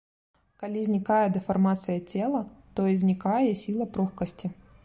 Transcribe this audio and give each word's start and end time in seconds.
Калі 0.63 0.79
знікае 0.87 1.25
дэфармацыя 1.35 1.99
цела, 2.15 2.41
тое 2.81 2.93
знікае 3.05 3.43
і 3.53 3.57
сіла 3.65 3.85
пругкасці. 3.97 4.57